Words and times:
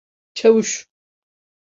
Çavuş! 0.33 0.87